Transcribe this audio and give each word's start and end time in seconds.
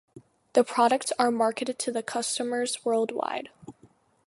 The 0.53 0.63
products 0.63 1.11
are 1.19 1.29
marketed 1.29 1.77
to 1.77 2.01
customers 2.01 2.83
worldwide. 2.83 3.49